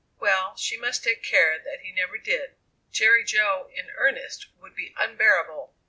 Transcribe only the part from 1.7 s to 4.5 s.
he never did. Jerry Jo in earnest